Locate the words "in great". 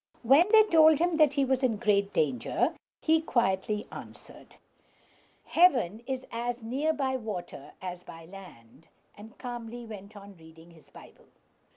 1.61-2.11